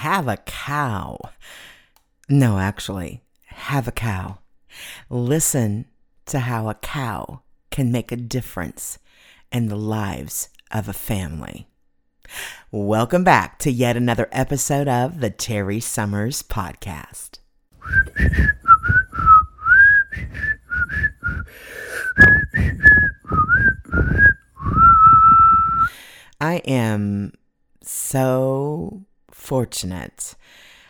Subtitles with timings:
[0.00, 1.18] have a cow.
[2.26, 4.38] No, actually, have a cow.
[5.10, 5.84] Listen
[6.24, 8.98] to how a cow can make a difference
[9.52, 11.68] in the lives of a family.
[12.70, 17.40] Welcome back to yet another episode of the Terry Summers Podcast.
[26.40, 27.34] I am
[27.82, 29.04] so
[29.50, 30.36] fortunate.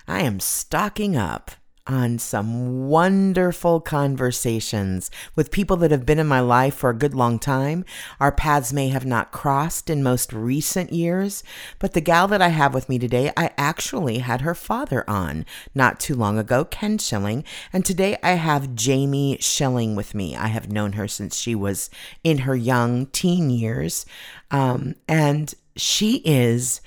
[0.06, 1.52] I am stocking up
[1.86, 7.14] on some wonderful conversations with people that have been in my life for a good
[7.14, 7.86] long time.
[8.20, 11.42] Our paths may have not crossed in most recent years,
[11.78, 15.46] but the gal that I have with me today, I actually had her father on
[15.74, 20.36] not too long ago, Ken Schilling, and today I have Jaime Schilling with me.
[20.36, 21.88] I have known her since she was
[22.22, 24.04] in her young teen years,
[24.50, 26.82] um, and she is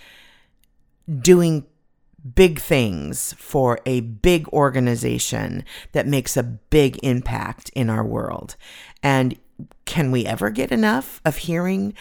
[1.19, 1.65] doing
[2.35, 8.55] big things for a big organization that makes a big impact in our world.
[9.01, 9.37] And
[9.85, 11.93] can we ever get enough of hearing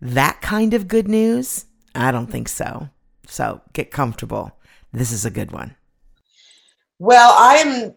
[0.00, 1.66] that kind of good news?
[1.94, 2.90] I don't think so.
[3.26, 4.52] So get comfortable.
[4.92, 5.76] This is a good one.
[6.98, 7.94] Well, I'm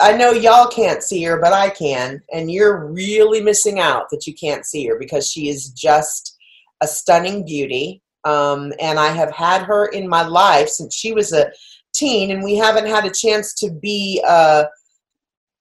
[0.00, 4.26] I know y'all can't see her, but I can, and you're really missing out that
[4.26, 6.36] you can't see her because she is just
[6.80, 8.02] a stunning beauty.
[8.24, 11.50] Um, and I have had her in my life since she was a
[11.94, 14.64] teen, and we haven't had a chance to be uh,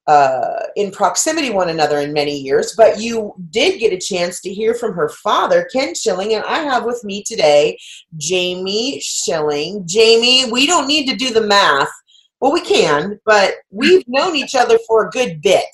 [0.07, 2.73] uh, in proximity one another in many years.
[2.75, 6.59] But you did get a chance to hear from her father, Ken Schilling, and I
[6.59, 7.77] have with me today
[8.21, 9.85] Jaime Schilling.
[9.91, 11.91] Jaime, we don't need to do the math.
[12.39, 15.65] Well, we can, but we've known each other for a good bit.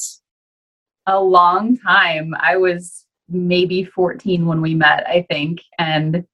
[1.08, 2.36] A long time.
[2.40, 5.62] I was maybe 14 when we met, I think.
[5.80, 6.26] And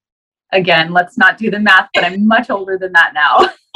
[0.51, 3.49] again, let's not do the math, but I'm much older than that now.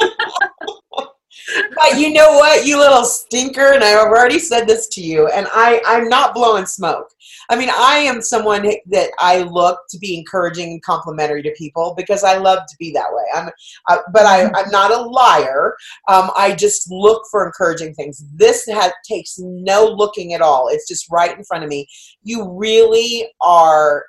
[1.74, 5.46] but you know what, you little stinker, and I've already said this to you, and
[5.52, 7.08] I, I'm not blowing smoke.
[7.48, 11.94] I mean, I am someone that I look to be encouraging and complimentary to people
[11.96, 13.24] because I love to be that way.
[13.34, 13.50] I'm,
[13.88, 14.50] uh, but I.
[14.60, 15.76] I'm not a liar.
[16.08, 18.24] Um, I just look for encouraging things.
[18.34, 20.68] This has, takes no looking at all.
[20.68, 21.88] It's just right in front of me.
[22.22, 24.04] You really are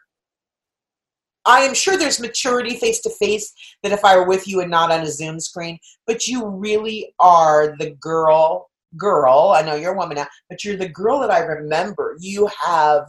[1.45, 3.53] I am sure there's maturity face to face
[3.83, 7.13] that if I were with you and not on a Zoom screen, but you really
[7.19, 9.53] are the girl, girl.
[9.55, 12.15] I know you're a woman now, but you're the girl that I remember.
[12.19, 13.05] You have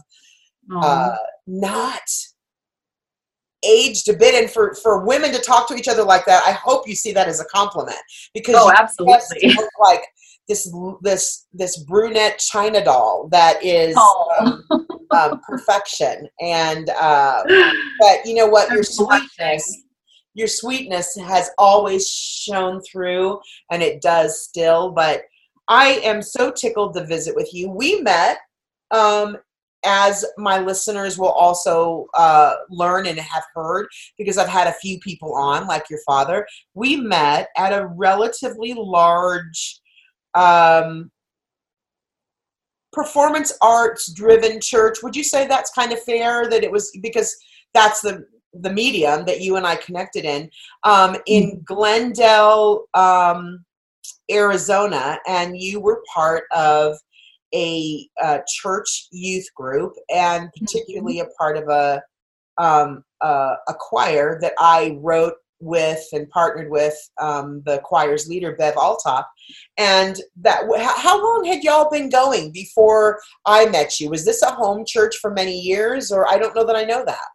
[0.74, 1.16] uh,
[1.46, 2.02] not
[3.64, 6.50] aged a bit and for for women to talk to each other like that i
[6.50, 7.96] hope you see that as a compliment
[8.34, 10.02] because oh absolutely like
[10.48, 10.68] this
[11.02, 14.64] this this brunette china doll that is um,
[15.12, 16.28] um, perfection.
[16.40, 17.42] And uh,
[18.00, 18.70] but you know what?
[18.70, 19.82] Your sweetness
[20.34, 23.40] your sweetness has always shown through
[23.70, 24.90] and it does still.
[24.90, 25.22] But
[25.68, 27.70] i am so tickled to visit with you.
[27.70, 28.38] We met
[28.90, 29.36] um,
[29.84, 33.86] as my listeners will also uh, learn and have heard
[34.16, 36.46] because i've had a few people on like your father.
[36.74, 39.80] We met at a relatively large
[40.34, 41.10] um,
[42.92, 44.98] performance arts driven church.
[45.02, 47.34] Would you say that's kind of fair that it was because
[47.74, 50.50] that's the the medium that you and I connected in
[50.84, 51.64] um, in mm.
[51.64, 53.64] Glendale, um,
[54.30, 56.96] Arizona, and you were part of
[57.54, 60.64] a, a, church youth group, and mm-hmm.
[60.64, 62.02] particularly a part of a
[62.58, 68.74] um, a choir that I wrote with and partnered with um, the choir's leader Bev
[68.74, 69.24] Altop,
[69.78, 70.62] and that
[70.96, 74.10] how long had y'all been going before I met you?
[74.10, 77.04] Was this a home church for many years, or I don't know that I know
[77.04, 77.26] that.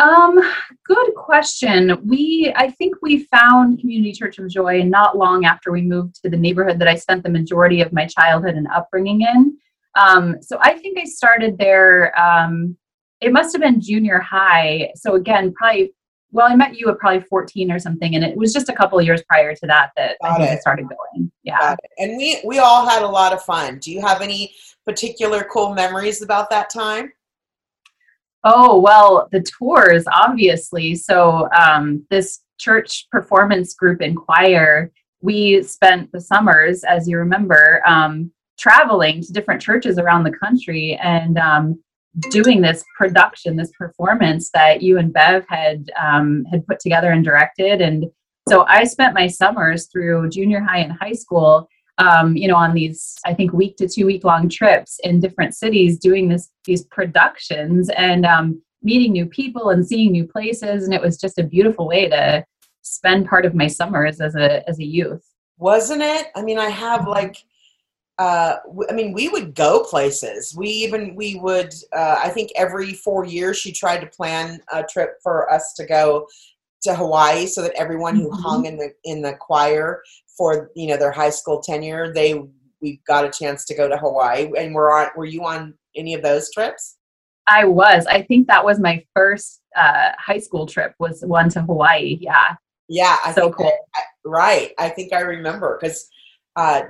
[0.00, 0.40] Um,
[0.86, 1.98] good question.
[2.06, 6.30] We, I think we found Community Church of Joy not long after we moved to
[6.30, 9.58] the neighborhood that I spent the majority of my childhood and upbringing in.
[9.96, 12.18] Um, so I think I started there.
[12.18, 12.78] Um,
[13.20, 14.90] it must have been junior high.
[14.96, 15.92] So again, probably
[16.32, 18.98] well, I met you at probably 14 or something, and it was just a couple
[18.98, 20.50] of years prior to that that Got I it.
[20.50, 21.30] I started going.
[21.42, 21.74] Yeah.
[21.98, 23.78] And we we all had a lot of fun.
[23.78, 24.54] Do you have any
[24.86, 27.12] particular cool memories about that time?
[28.44, 30.94] Oh well, the tours obviously.
[30.94, 37.82] So um, this church performance group and choir, we spent the summers, as you remember,
[37.86, 41.82] um, traveling to different churches around the country, and um,
[42.30, 47.24] doing this production, this performance that you and Bev had um, had put together and
[47.24, 47.80] directed.
[47.80, 48.06] And
[48.48, 51.68] so I spent my summers through junior high and high school,
[51.98, 55.54] um, you know, on these I think week to two week long trips in different
[55.54, 60.84] cities doing this these productions and um, meeting new people and seeing new places.
[60.84, 62.44] And it was just a beautiful way to
[62.82, 65.24] spend part of my summers as a as a youth.
[65.58, 66.28] Wasn't it?
[66.34, 67.36] I mean, I have like
[68.20, 68.58] uh,
[68.90, 70.54] I mean, we would go places.
[70.54, 71.72] We even we would.
[71.90, 75.86] Uh, I think every four years she tried to plan a trip for us to
[75.86, 76.26] go
[76.82, 78.42] to Hawaii, so that everyone who mm-hmm.
[78.42, 80.02] hung in the in the choir
[80.36, 82.42] for you know their high school tenure, they
[82.82, 84.50] we got a chance to go to Hawaii.
[84.54, 85.08] And were on.
[85.16, 86.98] Were you on any of those trips?
[87.48, 88.04] I was.
[88.04, 90.92] I think that was my first uh, high school trip.
[90.98, 92.18] Was one to Hawaii.
[92.20, 92.54] Yeah.
[92.86, 93.16] Yeah.
[93.24, 93.72] I so cool.
[93.94, 94.72] I, right.
[94.78, 96.06] I think I remember because
[96.56, 96.82] uh,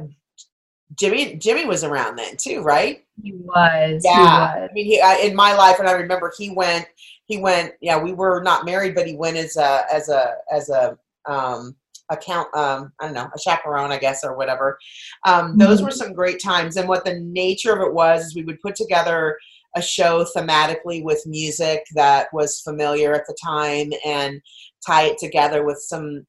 [0.99, 3.05] Jimmy Jimmy was around then too, right?
[3.23, 4.03] He was.
[4.05, 4.15] Yeah.
[4.15, 4.69] He was.
[4.71, 6.87] I mean, he I, in my life, and I remember he went.
[7.27, 7.73] He went.
[7.81, 11.77] Yeah, we were not married, but he went as a as a as a um
[12.11, 14.79] account um i don't know a chaperone i guess or whatever
[15.27, 15.87] um those mm-hmm.
[15.87, 18.75] were some great times and what the nature of it was is we would put
[18.75, 19.39] together
[19.77, 24.41] a show thematically with music that was familiar at the time and
[24.85, 26.27] tie it together with some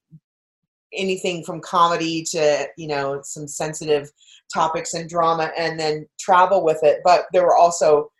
[0.94, 4.12] anything from comedy to you know some sensitive
[4.52, 7.00] topics and drama and then travel with it.
[7.04, 8.12] But there were also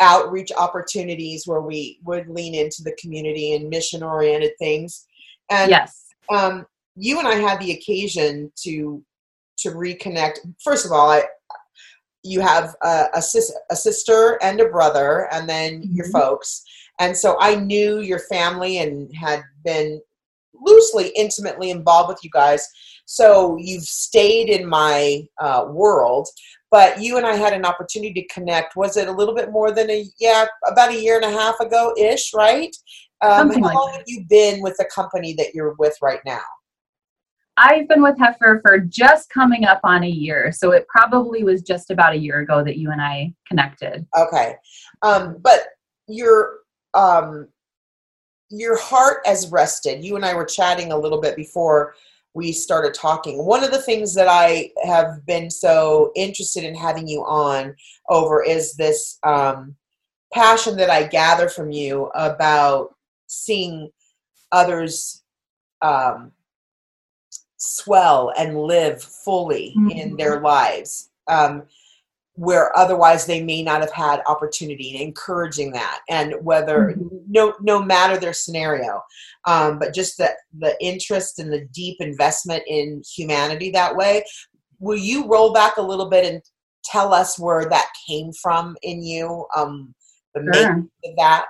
[0.00, 5.06] outreach opportunities where we would lean into the community and mission oriented things.
[5.50, 6.06] And yes.
[6.30, 6.66] um,
[6.96, 9.02] you and I had the occasion to
[9.58, 10.38] to reconnect.
[10.62, 11.24] First of all, I
[12.22, 15.94] you have a, a, sis, a sister and a brother, and then mm-hmm.
[15.94, 16.64] your folks.
[16.98, 20.00] And so I knew your family and had been
[20.60, 22.66] loosely, intimately involved with you guys.
[23.06, 26.28] So you've stayed in my uh, world,
[26.70, 28.76] but you and I had an opportunity to connect.
[28.76, 31.58] Was it a little bit more than a yeah, about a year and a half
[31.60, 32.74] ago ish, right?
[33.22, 33.98] Um, how long that.
[33.98, 36.42] have you been with the company that you're with right now?
[37.56, 41.62] I've been with Heifer for just coming up on a year, so it probably was
[41.62, 44.06] just about a year ago that you and I connected.
[44.18, 44.56] Okay,
[45.00, 45.68] um, but
[46.06, 46.58] your
[46.92, 47.48] um,
[48.50, 50.04] your heart has rested.
[50.04, 51.94] You and I were chatting a little bit before
[52.34, 53.44] we started talking.
[53.44, 57.74] One of the things that I have been so interested in having you on
[58.08, 59.74] over is this um,
[60.32, 62.94] passion that I gather from you about
[63.26, 63.90] seeing
[64.52, 65.22] others
[65.82, 66.32] um,
[67.56, 69.90] swell and live fully mm-hmm.
[69.90, 71.10] in their lives.
[71.28, 71.64] Um,
[72.36, 77.16] where otherwise they may not have had opportunity and encouraging that and whether mm-hmm.
[77.28, 79.00] no no matter their scenario
[79.46, 84.22] um, but just the the interest and the deep investment in humanity that way
[84.78, 86.42] will you roll back a little bit and
[86.84, 89.94] tell us where that came from in you um,
[90.34, 90.78] the sure.
[91.04, 91.46] of that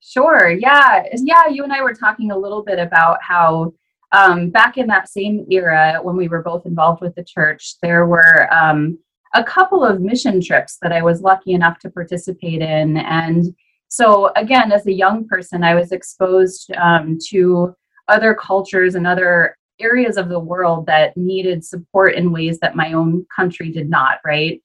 [0.00, 3.72] sure yeah yeah you and i were talking a little bit about how
[4.12, 8.06] um, back in that same era when we were both involved with the church there
[8.06, 8.98] were um,
[9.34, 12.98] a couple of mission trips that I was lucky enough to participate in.
[12.98, 13.54] And
[13.88, 17.74] so, again, as a young person, I was exposed um, to
[18.08, 22.92] other cultures and other areas of the world that needed support in ways that my
[22.92, 24.62] own country did not, right?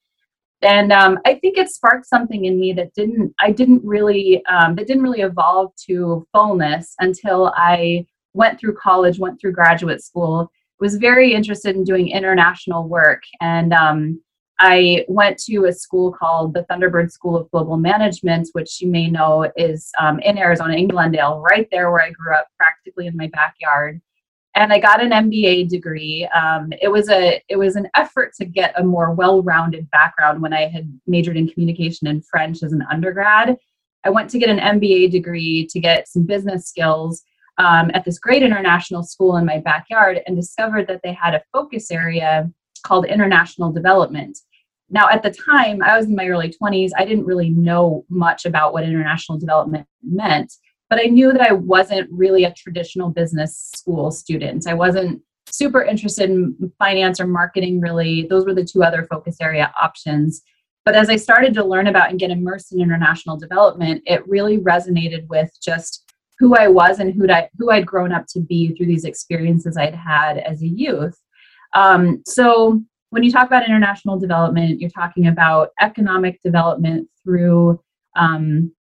[0.62, 4.76] And um, I think it sparked something in me that didn't, I didn't really, um,
[4.76, 10.52] that didn't really evolve to fullness until I went through college, went through graduate school,
[10.80, 13.22] was very interested in doing international work.
[13.40, 14.22] And um,
[14.60, 19.08] I went to a school called the Thunderbird School of Global Management, which you may
[19.08, 23.16] know is um, in Arizona, in Glendale, right there where I grew up, practically in
[23.16, 24.02] my backyard.
[24.56, 26.28] And I got an MBA degree.
[26.34, 30.54] Um, it was a it was an effort to get a more well-rounded background when
[30.54, 33.56] I had majored in communication and French as an undergrad.
[34.04, 37.22] I went to get an MBA degree to get some business skills
[37.60, 41.44] um, at this great international school in my backyard, and discovered that they had a
[41.54, 42.50] focus area
[42.84, 44.38] called international development.
[44.90, 46.92] Now, at the time, I was in my early 20s.
[46.98, 50.54] I didn't really know much about what international development meant,
[50.90, 54.66] but I knew that I wasn't really a traditional business school student.
[54.68, 58.28] I wasn't super interested in finance or marketing, really.
[58.30, 60.42] Those were the two other focus area options.
[60.86, 64.58] But as I started to learn about and get immersed in international development, it really
[64.58, 68.74] resonated with just who I was and who I who I'd grown up to be
[68.76, 71.20] through these experiences I'd had as a youth.
[71.74, 77.82] Um, so when you talk about international development, you're talking about economic development through,
[78.16, 78.72] um,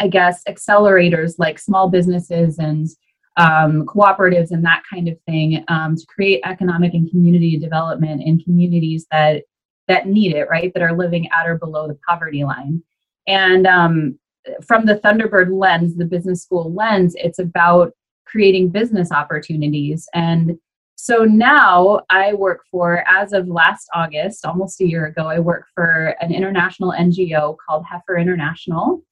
[0.00, 2.88] I guess, accelerators like small businesses and
[3.36, 8.40] um, cooperatives and that kind of thing um, to create economic and community development in
[8.40, 9.42] communities that
[9.88, 10.72] that need it, right?
[10.74, 12.82] That are living at or below the poverty line.
[13.26, 14.18] And um,
[14.66, 17.92] from the Thunderbird lens, the business school lens, it's about
[18.26, 20.58] creating business opportunities and
[20.96, 25.66] so now I work for, as of last August, almost a year ago, I work
[25.74, 29.02] for an international NGO called Heifer International.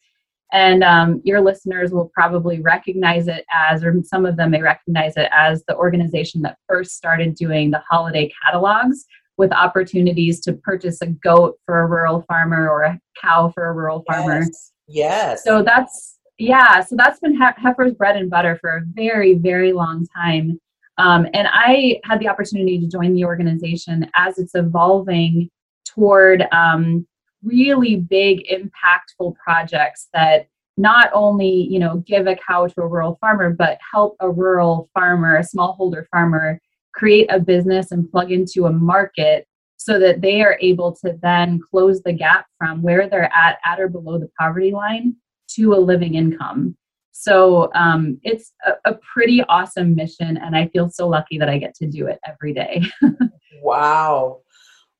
[0.50, 5.16] And um, your listeners will probably recognize it as, or some of them may recognize
[5.16, 9.04] it as the organization that first started doing the holiday catalogs
[9.36, 13.72] with opportunities to purchase a goat for a rural farmer or a cow for a
[13.74, 14.40] rural farmer.
[14.40, 14.72] Yes.
[14.88, 15.44] yes.
[15.44, 20.06] So that's, yeah, so that's been Heifer's bread and butter for a very, very long
[20.16, 20.58] time.
[20.98, 25.50] Um, and I had the opportunity to join the organization as it's evolving
[25.84, 27.06] toward um,
[27.42, 30.46] really big, impactful projects that
[30.76, 34.88] not only you know give a cow to a rural farmer, but help a rural
[34.94, 36.60] farmer, a smallholder farmer,
[36.94, 39.46] create a business and plug into a market
[39.76, 43.80] so that they are able to then close the gap from where they're at at
[43.80, 45.14] or below the poverty line
[45.48, 46.76] to a living income
[47.16, 51.58] so um, it's a, a, pretty awesome mission, and I feel so lucky that I
[51.58, 52.82] get to do it every day.
[53.62, 54.40] wow.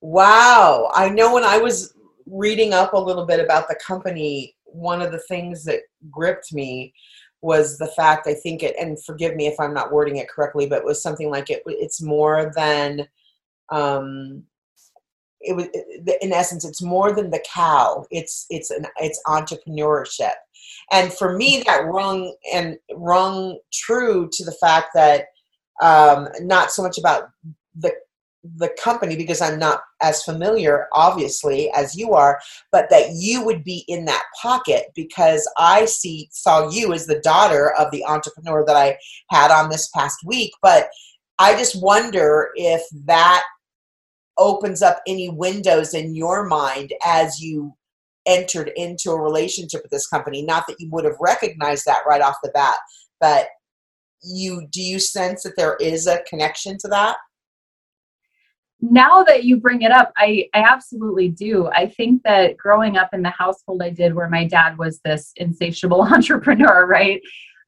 [0.01, 0.93] Wow.
[0.95, 1.93] I know when I was
[2.27, 6.95] reading up a little bit about the company, one of the things that gripped me
[7.43, 10.67] was the fact I think it, and forgive me if I'm not wording it correctly,
[10.69, 11.65] but it was something like it.
[11.67, 13.09] It's more than,
[13.73, 14.45] um,
[15.41, 15.67] it was
[16.23, 18.07] in essence, it's more than the cow.
[18.11, 20.33] It's it's an it's entrepreneurship
[20.93, 25.27] and for me that rung and rung true to the fact that
[25.83, 27.31] um, not so much about
[27.75, 27.93] the
[28.57, 32.39] the company because I'm not as familiar, obviously, as you are,
[32.71, 37.21] but that you would be in that pocket because I see saw you as the
[37.21, 38.99] daughter of the entrepreneur that I
[39.31, 40.53] had on this past week.
[40.61, 40.89] But
[41.39, 43.45] I just wonder if that
[44.37, 47.75] opens up any windows in your mind as you
[48.27, 50.43] entered into a relationship with this company.
[50.43, 52.77] Not that you would have recognized that right off the bat
[53.25, 53.47] but
[54.23, 57.17] you do you sense that there is a connection to that?
[58.81, 61.69] Now that you bring it up i i absolutely do.
[61.69, 65.33] I think that growing up in the household i did where my dad was this
[65.37, 67.23] insatiable entrepreneur right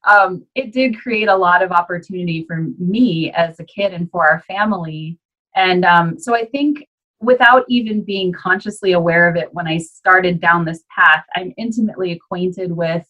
[0.07, 4.25] um, it did create a lot of opportunity for me as a kid and for
[4.25, 5.17] our family.
[5.55, 6.87] And um, so i think
[7.19, 12.11] without even being consciously aware of it when I started down this path, I'm intimately
[12.11, 13.05] acquainted with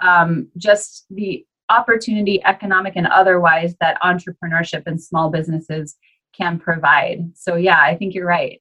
[0.00, 5.96] um, just the opportunity, economic and otherwise, that entrepreneurship and small businesses
[6.32, 7.30] can provide.
[7.34, 8.60] So, yeah, I think you're right.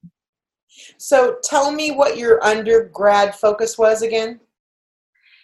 [0.98, 4.40] So, tell me what your undergrad focus was again.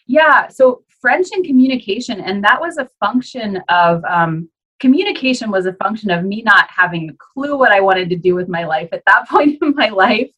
[0.08, 4.50] Yeah, so French and communication, and that was a function of um,
[4.84, 8.36] communication was a function of me not having a clue what I wanted to do
[8.36, 10.30] with my life at that point in my life,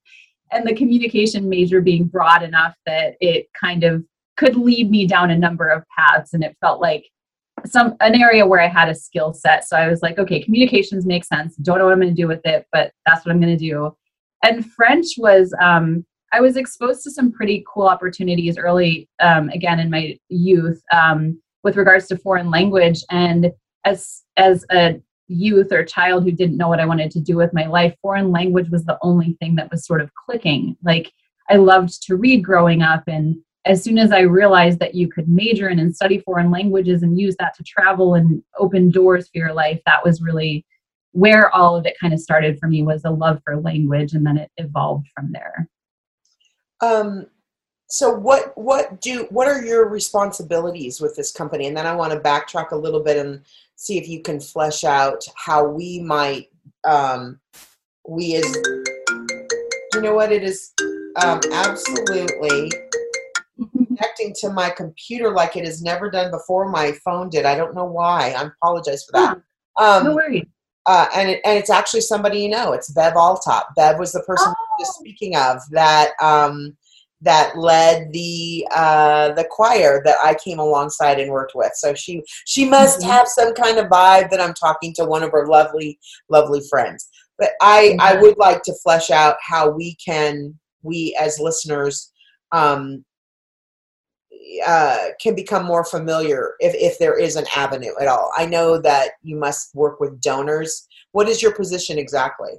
[0.52, 4.04] and the communication major being broad enough that it kind of
[4.38, 7.06] could lead me down a number of paths, and it felt like
[7.66, 9.68] some an area where I had a skill set.
[9.68, 11.56] So I was like, okay, communications make sense.
[11.56, 13.66] Don't know what I'm going to do with it, but that's what I'm going to
[13.72, 13.98] do.
[14.44, 19.80] And French was um, I was exposed to some pretty cool opportunities early, um, again
[19.80, 23.02] in my youth, um, with regards to foreign language.
[23.10, 23.52] And
[23.86, 27.54] as as a youth or child who didn't know what I wanted to do with
[27.54, 30.78] my life, foreign language was the only thing that was sort of clicking.
[30.84, 31.12] Like
[31.50, 35.28] I loved to read growing up and as soon as I realized that you could
[35.28, 39.40] major in and study foreign languages and use that to travel and open doors for
[39.40, 40.64] your life, that was really
[41.14, 44.26] where all of it kind of started for me was a love for language and
[44.26, 45.68] then it evolved from there.
[46.82, 47.26] Um,
[47.88, 52.12] so what what do what are your responsibilities with this company and then i want
[52.12, 53.42] to backtrack a little bit and
[53.76, 56.48] see if you can flesh out how we might
[56.86, 57.40] um,
[58.08, 58.58] we as
[59.94, 60.74] you know what it is
[61.22, 62.72] um, absolutely
[63.96, 66.70] connecting to my computer like it has never done before.
[66.70, 67.46] My phone did.
[67.46, 68.34] I don't know why.
[68.38, 69.38] I apologize for that.
[69.78, 70.46] Um, no worries.
[70.86, 72.74] uh, and, it, and it's actually somebody you know.
[72.74, 74.84] It's bev altop bev was the person oh.
[74.84, 76.78] speaking of that um,
[77.26, 81.72] that led the uh, the choir that I came alongside and worked with.
[81.76, 83.10] So she she must mm-hmm.
[83.10, 87.10] have some kind of vibe that I'm talking to one of her lovely lovely friends.
[87.38, 88.02] But I mm-hmm.
[88.02, 92.12] I would like to flesh out how we can we as listeners
[92.52, 93.04] um,
[94.66, 98.32] uh, can become more familiar if if there is an avenue at all.
[98.38, 100.88] I know that you must work with donors.
[101.12, 102.52] What is your position exactly?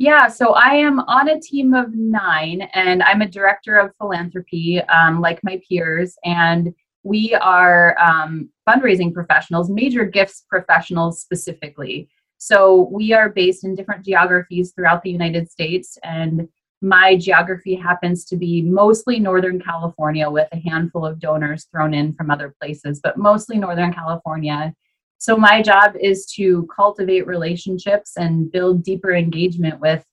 [0.00, 4.80] Yeah, so I am on a team of nine, and I'm a director of philanthropy,
[4.82, 6.16] um, like my peers.
[6.24, 12.08] And we are um, fundraising professionals, major gifts professionals specifically.
[12.36, 16.48] So we are based in different geographies throughout the United States, and
[16.80, 22.14] my geography happens to be mostly Northern California with a handful of donors thrown in
[22.14, 24.72] from other places, but mostly Northern California.
[25.18, 30.04] So, my job is to cultivate relationships and build deeper engagement with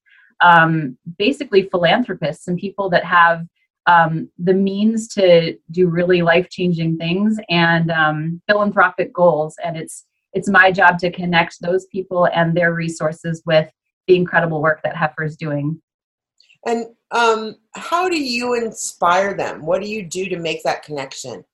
[0.41, 3.45] um, basically philanthropists and people that have
[3.87, 9.55] um, the means to do really life changing things and um, philanthropic goals.
[9.63, 13.69] And it's it's my job to connect those people and their resources with
[14.07, 15.81] the incredible work that Heifer is doing.
[16.65, 19.65] And um, how do you inspire them?
[19.65, 21.45] What do you do to make that connection?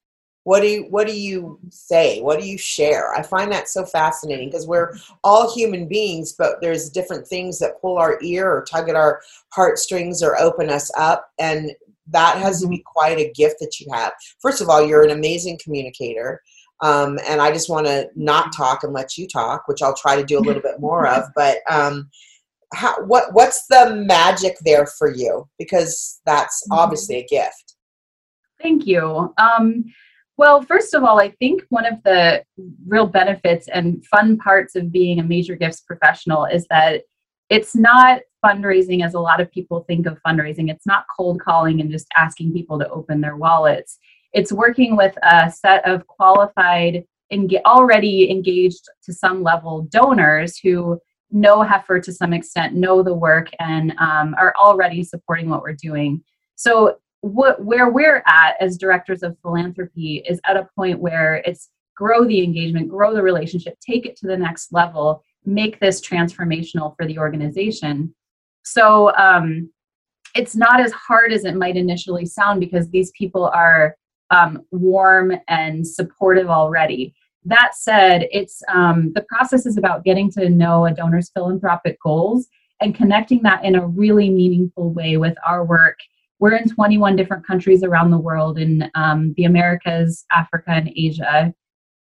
[0.44, 2.22] What do you What do you say?
[2.22, 3.14] What do you share?
[3.14, 7.80] I find that so fascinating because we're all human beings, but there's different things that
[7.80, 11.72] pull our ear or tug at our heartstrings or open us up, and
[12.12, 12.82] that has to be mm-hmm.
[12.86, 14.14] quite a gift that you have.
[14.42, 16.42] First of all, you're an amazing communicator.
[16.84, 20.16] Um, and I just want to not talk and let you talk, which I'll try
[20.16, 21.26] to do a little bit more of.
[21.36, 22.10] But um,
[22.74, 25.48] how, what what's the magic there for you?
[25.60, 26.80] Because that's mm-hmm.
[26.80, 27.76] obviously a gift.
[28.62, 29.34] Thank you.
[29.38, 29.86] Um,
[30.42, 32.44] well, first of all, I think one of the
[32.88, 37.04] real benefits and fun parts of being a major gifts professional is that
[37.52, 40.72] it's not fundraising as a lot of people think of fundraising.
[40.72, 44.00] It's not cold calling and just asking people to open their wallets.
[44.34, 51.00] It's working with a set of qualified, and already engaged to some level donors who
[51.30, 55.74] know Heifer to some extent, know the work, and um, are already supporting what we're
[55.74, 56.24] doing.
[56.56, 61.70] So, what where we're at as directors of philanthropy is at a point where it's
[61.96, 66.96] grow the engagement, grow the relationship, take it to the next level, make this transformational
[66.98, 68.14] for the organization.
[68.64, 69.70] So, um,
[70.34, 73.96] it's not as hard as it might initially sound because these people are
[74.30, 77.14] um, warm and supportive already.
[77.44, 82.48] That said, it's um, the process is about getting to know a donor's philanthropic goals
[82.82, 86.00] and connecting that in a really meaningful way with our work.
[86.42, 91.54] We're in 21 different countries around the world in um, the Americas, Africa, and Asia.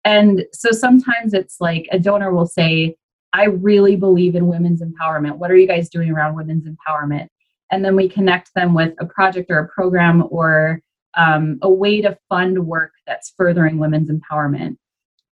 [0.02, 2.96] And so sometimes it's like a donor will say,
[3.34, 5.36] I really believe in women's empowerment.
[5.36, 7.28] What are you guys doing around women's empowerment?
[7.70, 10.80] And then we connect them with a project or a program or
[11.18, 14.76] um, a way to fund work that's furthering women's empowerment.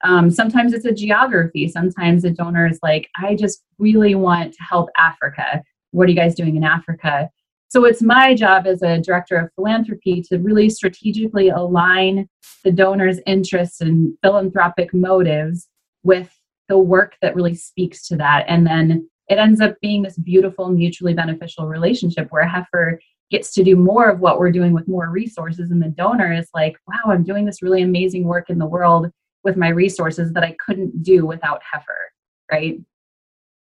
[0.05, 1.67] Um, sometimes it's a geography.
[1.67, 5.63] Sometimes a donor is like, I just really want to help Africa.
[5.93, 7.31] What are you guys doing in Africa?
[7.69, 12.29] So it's my job as a director of philanthropy to really strategically align
[12.65, 15.69] the donor's interests and philanthropic motives
[16.03, 16.35] with
[16.69, 18.47] the work that really speaks to that.
[18.49, 23.01] And then it ends up being this beautiful, mutually beneficial relationship where Heifer
[23.31, 25.71] gets to do more of what we're doing with more resources.
[25.71, 29.11] And the donor is like, wow, I'm doing this really amazing work in the world
[29.45, 32.13] with my resources that I couldn't do without Heifer,
[32.51, 32.81] right?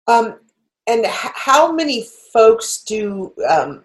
[0.07, 0.39] Um,
[0.87, 3.85] and how many folks do um,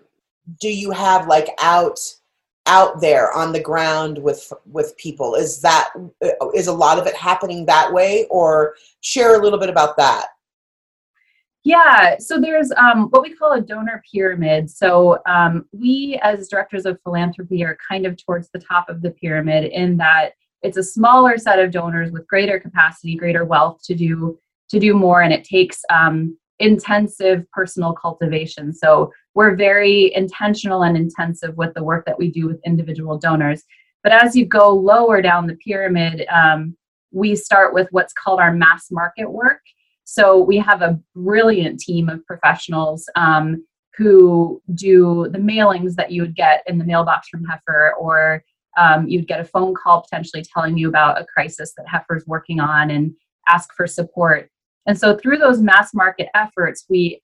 [0.60, 2.00] do you have like out
[2.68, 5.36] out there on the ground with with people?
[5.36, 5.90] Is that
[6.24, 10.28] uh, a lot of it happening that way, or share a little bit about that?
[11.64, 14.70] Yeah, so there's um, what we call a donor pyramid.
[14.70, 19.12] So um, we, as directors of philanthropy, are kind of towards the top of the
[19.12, 20.32] pyramid in that
[20.64, 24.94] it's a smaller set of donors with greater capacity, greater wealth to do to do
[24.94, 28.74] more, and it takes um, intensive personal cultivation.
[28.74, 33.63] So we're very intentional and intensive with the work that we do with individual donors.
[34.04, 36.76] But as you go lower down the pyramid, um,
[37.12, 39.62] we start with what's called our mass market work.
[40.04, 43.65] So we have a brilliant team of professionals um,
[43.97, 48.43] who do the mailings that you would get in the mailbox from Heifer, or
[48.78, 52.60] um, you'd get a phone call potentially telling you about a crisis that Heifer's working
[52.60, 53.13] on and
[53.47, 54.50] ask for support.
[54.88, 57.22] And so through those mass market efforts, we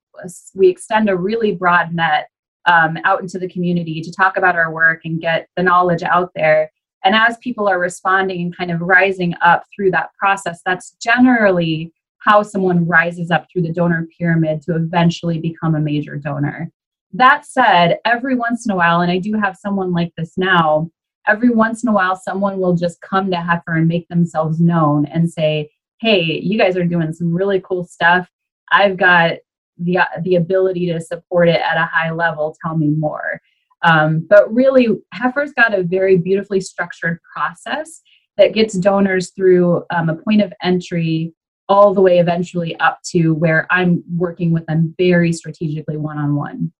[0.54, 2.28] we extend a really broad net
[2.66, 6.30] um, out into the community to talk about our work and get the knowledge out
[6.34, 6.70] there.
[7.04, 11.92] And as people are responding and kind of rising up through that process, that's generally
[12.18, 16.70] how someone rises up through the donor pyramid to eventually become a major donor.
[17.12, 20.90] That said, every once in a while, and I do have someone like this now,
[21.26, 25.06] every once in a while, someone will just come to Heifer and make themselves known
[25.06, 28.28] and say, Hey, you guys are doing some really cool stuff.
[28.70, 29.32] I've got
[29.78, 32.56] the, the ability to support it at a high level.
[32.64, 33.40] Tell me more.
[33.82, 38.00] Um, but really, Heifer's got a very beautifully structured process
[38.36, 41.34] that gets donors through um, a point of entry
[41.68, 46.34] all the way eventually up to where I'm working with them very strategically one on
[46.34, 46.72] one.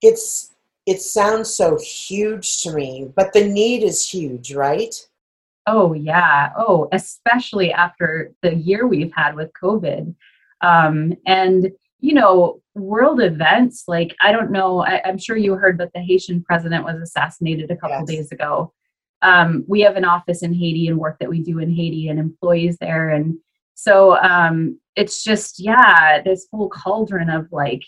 [0.00, 0.52] It's
[0.86, 4.94] it sounds so huge to me, but the need is huge, right?
[5.66, 6.50] Oh yeah.
[6.56, 10.14] Oh, especially after the year we've had with COVID.
[10.60, 14.80] Um, and you know, world events like I don't know.
[14.80, 18.08] I, am sure you heard that the Haitian president was assassinated a couple yes.
[18.08, 18.72] days ago
[19.24, 22.18] um, we have an office in Haiti and work that we do in Haiti and
[22.18, 23.08] employees there.
[23.08, 23.36] And
[23.74, 27.82] so um, it's just, yeah, this whole cauldron of like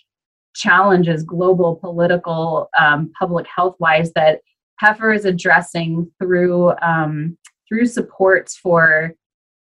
[0.54, 4.40] challenges, global political, um, public health wise, that
[4.80, 7.36] Heifer is addressing through um,
[7.68, 9.14] through supports for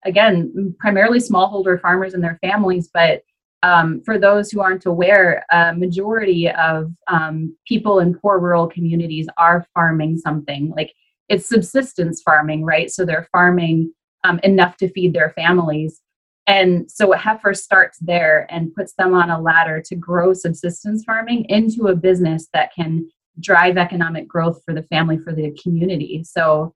[0.06, 3.22] again primarily smallholder farmers and their families, but
[3.64, 9.28] um, for those who aren't aware, a majority of um, people in poor rural communities
[9.38, 10.94] are farming something like
[11.28, 12.90] it's subsistence farming, right?
[12.90, 13.92] So they're farming
[14.24, 16.02] um, enough to feed their families.
[16.46, 21.04] And so a Heifer starts there and puts them on a ladder to grow subsistence
[21.04, 26.24] farming into a business that can drive economic growth for the family, for the community.
[26.24, 26.74] So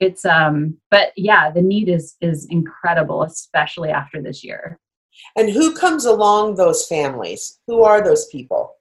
[0.00, 4.78] it's um but yeah, the need is is incredible, especially after this year.
[5.36, 7.60] And who comes along those families?
[7.66, 8.76] Who are those people?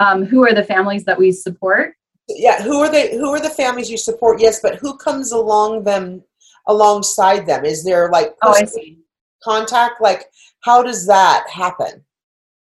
[0.00, 1.94] Um, who are the families that we support?
[2.28, 4.40] Yeah, who are they who are the families you support?
[4.40, 6.22] Yes, but who comes along them
[6.66, 7.64] alongside them?
[7.64, 8.98] Is there like oh, I see.
[9.42, 10.00] contact?
[10.00, 10.26] Like
[10.60, 12.04] how does that happen?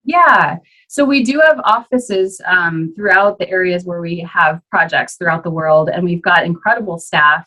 [0.06, 0.58] Yeah.
[0.88, 5.50] So we do have offices um, throughout the areas where we have projects throughout the
[5.50, 7.46] world, and we've got incredible staff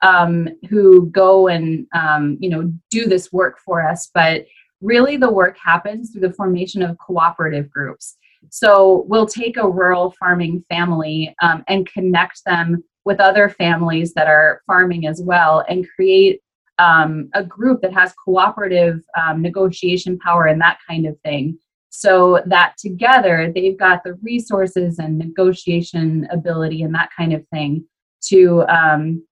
[0.00, 4.10] um, who go and um, you know do this work for us.
[4.12, 4.46] But
[4.80, 8.16] really, the work happens through the formation of cooperative groups.
[8.50, 14.28] So we'll take a rural farming family um, and connect them with other families that
[14.28, 16.40] are farming as well, and create
[16.78, 21.58] um, a group that has cooperative um, negotiation power and that kind of thing
[21.90, 27.84] so that together they've got the resources and negotiation ability and that kind of thing
[28.20, 29.22] to um,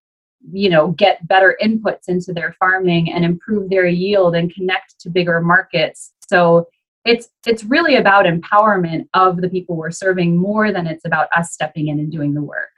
[0.53, 5.11] you know get better inputs into their farming and improve their yield and connect to
[5.11, 6.13] bigger markets.
[6.29, 6.69] So
[7.05, 11.53] it's it's really about empowerment of the people we're serving more than it's about us
[11.53, 12.71] stepping in and doing the work.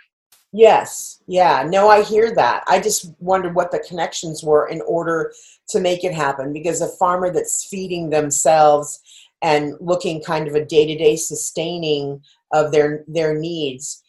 [0.53, 1.23] Yes.
[1.27, 1.67] Yeah.
[1.69, 2.65] No i hear that.
[2.67, 5.33] I just wondered what the connections were in order
[5.71, 9.01] to make it happen because a farmer that's feeding themselves
[9.43, 12.21] and looking kind of a day-to-day sustaining
[12.53, 14.03] of their their needs.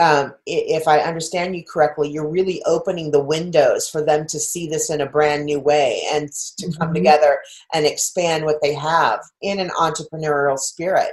[0.00, 4.66] Um, if i understand you correctly you're really opening the windows for them to see
[4.66, 6.94] this in a brand new way and to come mm-hmm.
[6.94, 7.38] together
[7.72, 11.12] and expand what they have in an entrepreneurial spirit.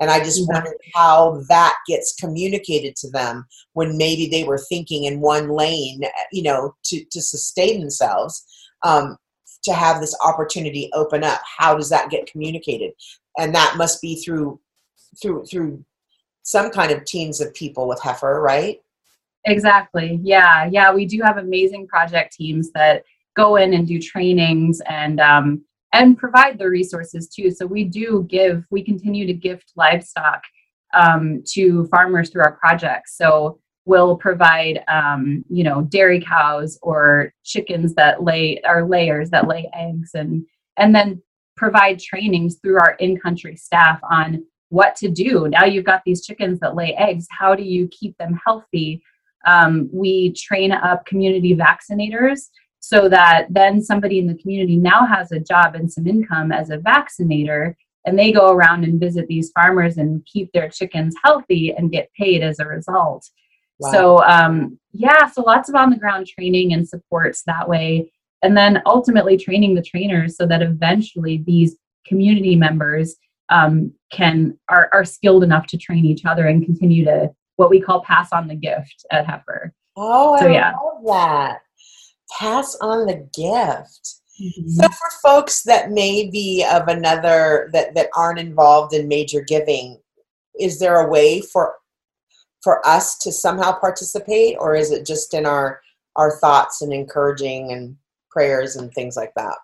[0.00, 5.04] And i just wonder how that gets communicated to them when maybe they were thinking
[5.04, 6.00] in one lane
[6.32, 8.44] you know to, to sustain themselves.
[8.82, 9.18] Um,
[9.66, 12.92] to have this opportunity open up how does that get communicated?
[13.38, 14.58] And that must be through
[15.20, 15.84] through through
[16.42, 18.80] some kind of teams of people with heifer right?
[19.44, 20.18] Exactly.
[20.22, 23.04] Yeah yeah we do have amazing project teams that
[23.36, 27.50] go in and do trainings and um, and provide the resources too.
[27.50, 30.42] So we do give we continue to gift livestock
[30.94, 33.16] um, to farmers through our projects.
[33.16, 39.48] So will provide um, you know dairy cows or chickens that lay are layers that
[39.48, 40.44] lay eggs and
[40.76, 41.22] and then
[41.56, 45.48] provide trainings through our in-country staff on what to do.
[45.48, 49.02] Now you've got these chickens that lay eggs how do you keep them healthy?
[49.46, 52.48] Um, we train up community vaccinators
[52.80, 56.70] so that then somebody in the community now has a job and some income as
[56.70, 61.74] a vaccinator and they go around and visit these farmers and keep their chickens healthy
[61.76, 63.28] and get paid as a result
[63.78, 63.92] Wow.
[63.92, 68.10] So um, yeah, so lots of on the ground training and supports that way,
[68.42, 73.16] and then ultimately training the trainers so that eventually these community members
[73.48, 77.80] um, can are, are skilled enough to train each other and continue to what we
[77.80, 79.72] call pass on the gift at Heifer.
[79.96, 80.72] Oh, so, I yeah.
[80.72, 81.60] love that.
[82.38, 84.16] Pass on the gift.
[84.40, 84.68] Mm-hmm.
[84.68, 89.98] So for folks that may be of another that that aren't involved in major giving,
[90.60, 91.74] is there a way for
[92.62, 95.80] for us to somehow participate or is it just in our
[96.16, 97.96] our thoughts and encouraging and
[98.30, 99.54] prayers and things like that?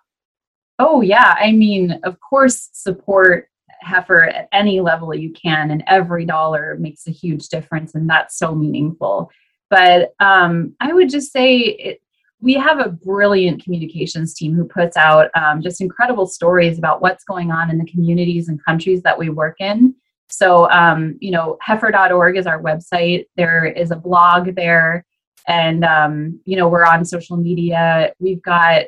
[0.79, 1.35] Oh yeah.
[1.37, 3.49] I mean of course support
[3.81, 8.37] heifer at any level you can and every dollar makes a huge difference and that's
[8.37, 9.29] so meaningful.
[9.69, 11.99] But um, i would just say it,
[12.43, 17.23] we have a brilliant communications team who puts out um, just incredible stories about what's
[17.23, 19.95] going on in the communities and countries that we work in
[20.29, 23.25] so, um, you know, heifer.org is our website.
[23.35, 25.05] There is a blog there.
[25.47, 28.13] And, um, you know, we're on social media.
[28.19, 28.85] We've got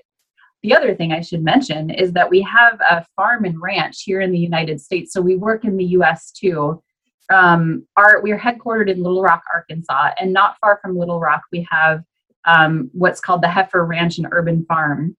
[0.64, 4.22] the other thing I should mention is that we have a farm and ranch here
[4.22, 5.14] in the United States.
[5.14, 6.82] So we work in the US too.
[7.32, 11.68] Um, our, we're headquartered in Little Rock, Arkansas, and not far from Little Rock, we
[11.70, 12.04] have
[12.46, 15.16] um, what's called the Heifer Ranch and Urban Farm.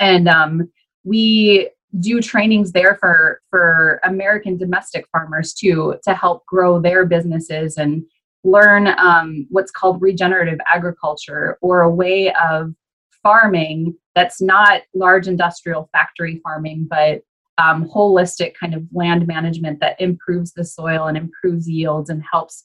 [0.00, 0.70] And um,
[1.04, 7.76] we do trainings there for for American domestic farmers too to help grow their businesses
[7.76, 8.04] and
[8.44, 12.74] learn um, what's called regenerative agriculture or a way of
[13.22, 17.20] farming that's not large industrial factory farming but
[17.58, 22.64] um, holistic kind of land management that improves the soil and improves yields and helps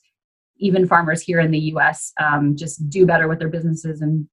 [0.60, 2.14] even farmers here in the U.S.
[2.20, 4.28] Um, just do better with their businesses and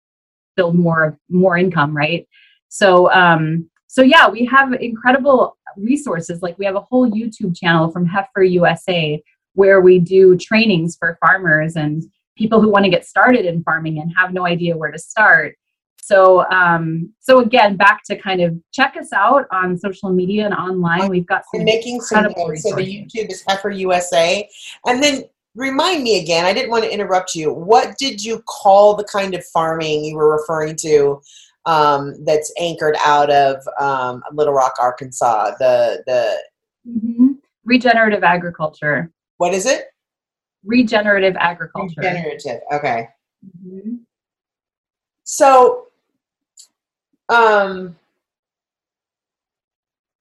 [0.57, 2.26] build more more income, right?
[2.68, 6.42] So um, so yeah, we have incredible resources.
[6.42, 11.16] Like we have a whole YouTube channel from Heifer USA where we do trainings for
[11.24, 12.02] farmers and
[12.37, 15.54] people who want to get started in farming and have no idea where to start.
[16.02, 20.54] So, um, so again, back to kind of check us out on social media and
[20.54, 21.09] online.
[21.09, 22.64] We've got some making some notes.
[22.64, 24.48] So the YouTube is Heifer USA,
[24.87, 25.22] and then
[25.54, 26.44] remind me again.
[26.44, 27.52] I didn't want to interrupt you.
[27.52, 31.22] What did you call the kind of farming you were referring to?
[31.66, 35.53] Um, that's anchored out of um, Little Rock, Arkansas.
[35.59, 36.38] The the
[36.88, 37.33] mm-hmm.
[37.64, 39.11] regenerative agriculture.
[39.38, 39.87] What is it?
[40.64, 41.94] Regenerative agriculture.
[41.98, 42.61] Regenerative.
[42.72, 43.09] Okay.
[43.66, 43.96] Mm-hmm.
[45.24, 45.87] So,
[47.29, 47.96] um,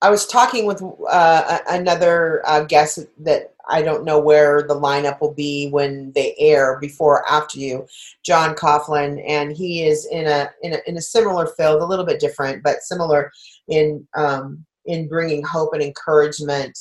[0.02, 5.22] I was talking with uh, another uh, guest that I don't know where the lineup
[5.22, 7.88] will be when they air before or after you,
[8.24, 12.06] John Coughlin, and he is in a in a in a similar field, a little
[12.06, 13.32] bit different, but similar
[13.68, 16.78] in um, in bringing hope and encouragement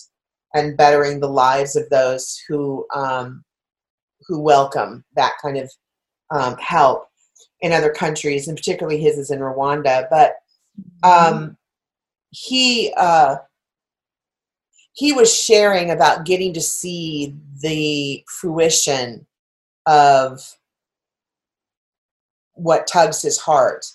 [0.54, 3.44] and bettering the lives of those who um,
[4.26, 5.70] who welcome that kind of
[6.30, 7.08] um, help
[7.60, 10.06] in other countries, and particularly his is in Rwanda.
[10.10, 10.36] But
[11.04, 11.34] mm-hmm.
[11.34, 11.56] um,
[12.30, 13.36] he uh,
[14.92, 19.26] he was sharing about getting to see the fruition
[19.86, 20.56] of
[22.54, 23.86] what tugs his heart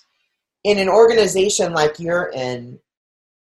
[0.64, 2.78] in an organization like you're in,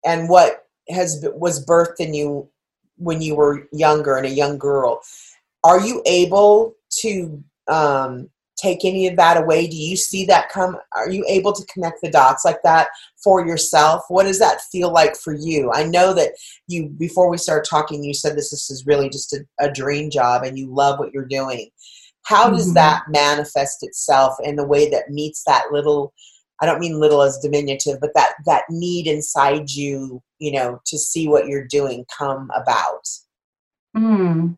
[0.04, 2.48] and what has was birthed in you
[2.96, 5.02] when you were younger and a young girl.
[5.62, 8.30] Are you able to um,
[8.64, 9.66] take any of that away?
[9.66, 10.76] Do you see that come?
[10.92, 12.88] Are you able to connect the dots like that
[13.22, 14.02] for yourself?
[14.08, 15.70] What does that feel like for you?
[15.72, 16.30] I know that
[16.66, 20.10] you, before we started talking, you said this, this is really just a, a dream
[20.10, 21.68] job and you love what you're doing.
[22.24, 22.74] How does mm-hmm.
[22.74, 26.14] that manifest itself in the way that meets that little?
[26.60, 30.98] I don't mean little as diminutive, but that that need inside you, you know, to
[30.98, 33.06] see what you're doing come about.
[33.94, 34.56] Mm.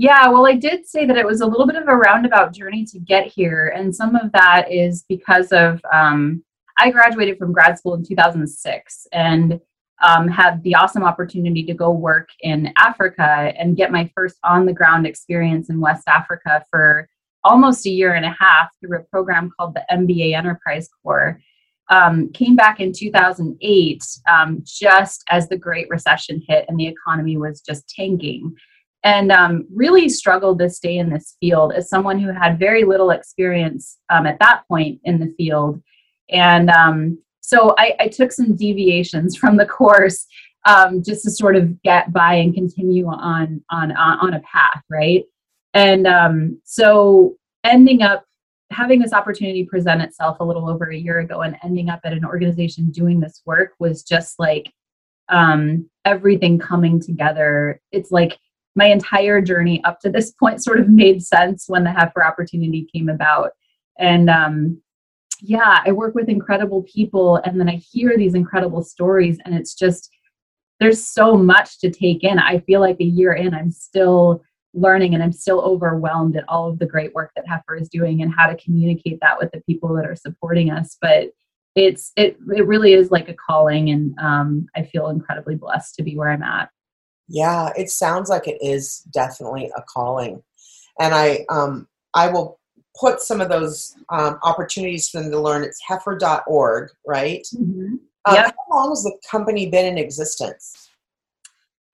[0.00, 2.86] Yeah, well, I did say that it was a little bit of a roundabout journey
[2.86, 3.74] to get here.
[3.76, 6.42] And some of that is because of um,
[6.78, 9.60] I graduated from grad school in 2006 and
[10.00, 14.64] um, had the awesome opportunity to go work in Africa and get my first on
[14.64, 17.06] the ground experience in West Africa for
[17.44, 21.38] almost a year and a half through a program called the MBA Enterprise Corps.
[21.90, 27.36] Um, came back in 2008 um, just as the Great Recession hit and the economy
[27.36, 28.56] was just tanking
[29.02, 33.10] and um, really struggled to stay in this field as someone who had very little
[33.10, 35.82] experience um, at that point in the field.
[36.28, 40.26] And um, so I, I, took some deviations from the course
[40.66, 45.24] um, just to sort of get by and continue on on on a path, right?
[45.74, 48.24] And um, so ending up
[48.70, 52.12] having this opportunity present itself a little over a year ago and ending up at
[52.12, 54.72] an organization doing this work was just like
[55.28, 57.80] um, everything coming together.
[57.90, 58.38] It's like
[58.76, 62.88] my entire journey up to this point sort of made sense when the heifer opportunity
[62.92, 63.50] came about.
[63.98, 64.80] And um,
[65.42, 69.74] yeah i work with incredible people and then i hear these incredible stories and it's
[69.74, 70.10] just
[70.80, 72.38] there's so much to take in.
[72.38, 76.70] I feel like a year in i'm still learning and i'm still overwhelmed at all
[76.70, 79.60] of the great work that heifer is doing and how to communicate that with the
[79.62, 80.96] people that are supporting us.
[81.00, 81.30] But
[81.76, 86.02] it's it, it really is like a calling and um, i feel incredibly blessed to
[86.02, 86.68] be where i'm at
[87.30, 90.42] yeah, it sounds like it is definitely a calling.
[90.98, 92.58] And I um, I will
[92.98, 95.62] put some of those um, opportunities for them to learn.
[95.62, 97.46] It's heifer.org, right?
[97.54, 97.94] Mm-hmm.
[98.26, 98.54] Um, yep.
[98.68, 100.90] How long has the company been in existence?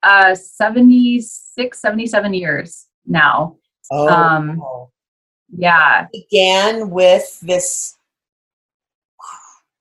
[0.02, 3.56] Uh, 76, 77 years now.
[3.92, 4.62] Oh, um,
[5.54, 6.06] yeah.
[6.12, 7.98] It began with this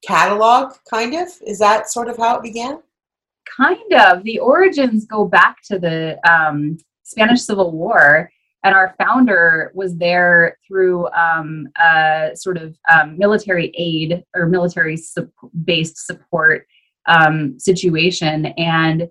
[0.06, 1.30] catalog, kind of.
[1.48, 2.80] Is that sort of how it began?
[3.56, 8.30] Kind of the origins go back to the um, Spanish Civil War,
[8.64, 14.98] and our founder was there through um, a sort of um, military aid or military
[14.98, 15.32] su-
[15.64, 16.66] based support
[17.08, 19.08] um, situation, and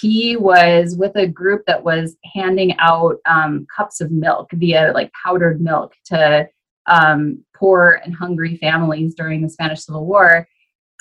[0.00, 5.10] he was with a group that was handing out um, cups of milk via like
[5.24, 6.46] powdered milk to
[6.86, 10.46] um, poor and hungry families during the Spanish Civil War.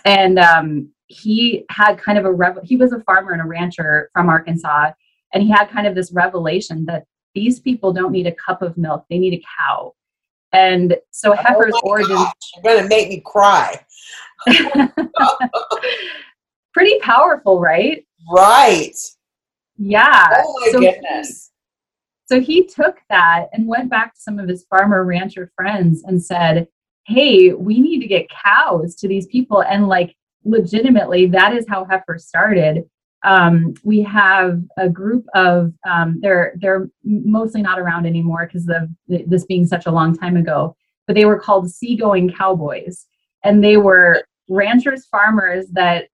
[0.05, 0.39] And
[1.07, 4.91] he had kind of a rev- he was a farmer and a rancher from Arkansas,
[5.33, 8.77] and he had kind of this revelation that these people don't need a cup of
[8.77, 9.93] milk; they need a cow.
[10.53, 12.17] And so oh Heifer's oh origin.
[12.17, 13.79] You're gonna make me cry.
[16.73, 18.05] Pretty powerful, right?
[18.31, 18.95] Right.
[19.77, 20.27] Yeah.
[20.45, 21.51] Oh my So goodness.
[22.25, 26.21] So he took that and went back to some of his farmer rancher friends and
[26.21, 26.67] said,
[27.05, 29.63] Hey, we need to get cows to these people.
[29.63, 30.16] And like
[30.47, 32.83] legitimately, that is how Heifer started.
[33.23, 38.89] Um, we have a group of um, they're they're mostly not around anymore because of
[39.07, 40.75] this being such a long time ago,
[41.07, 43.07] but they were called seagoing cowboys.
[43.43, 46.05] And they were ranchers, farmers that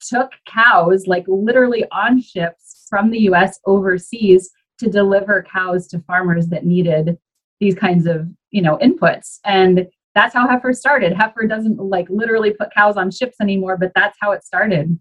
[0.00, 6.48] took cows like literally on ships from the US overseas to deliver cows to farmers
[6.48, 7.16] that needed
[7.60, 12.52] these kinds of you know inputs and that's how heifer started heifer doesn't like literally
[12.52, 14.98] put cows on ships anymore but that's how it started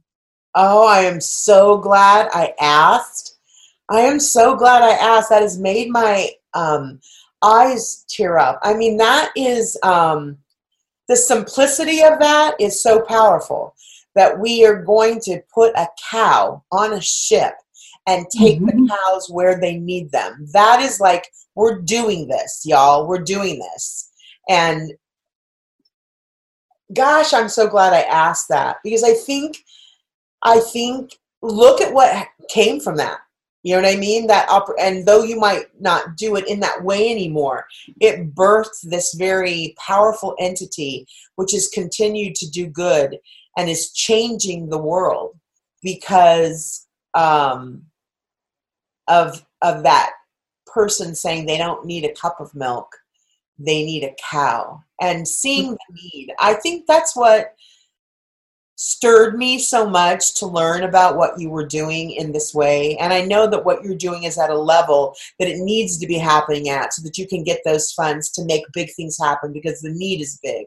[0.53, 3.37] Oh, I am so glad I asked.
[3.89, 5.29] I am so glad I asked.
[5.29, 6.99] That has made my um,
[7.41, 8.59] eyes tear up.
[8.61, 10.37] I mean, that is um,
[11.07, 13.75] the simplicity of that is so powerful
[14.15, 17.53] that we are going to put a cow on a ship
[18.05, 18.65] and take Mhm.
[18.65, 20.47] the cows where they need them.
[20.51, 23.07] That is like, we're doing this, y'all.
[23.07, 24.10] We're doing this.
[24.51, 24.91] And
[26.93, 29.59] gosh, I'm so glad I asked that because I think,
[30.41, 31.11] I think,
[31.41, 33.19] look at what came from that.
[33.63, 34.27] You know what I mean?
[34.27, 37.65] That oper- and though you might not do it in that way anymore,
[38.01, 43.19] it birthed this very powerful entity which has continued to do good
[43.57, 45.39] and is changing the world
[45.81, 47.83] because um,
[49.07, 50.11] of of that
[50.65, 52.97] person saying they don't need a cup of milk,
[53.65, 56.31] they need a cow, and seeing the need.
[56.39, 57.55] I think that's what
[58.83, 62.97] stirred me so much to learn about what you were doing in this way.
[62.97, 66.07] And I know that what you're doing is at a level that it needs to
[66.07, 69.53] be happening at so that you can get those funds to make big things happen
[69.53, 70.65] because the need is big.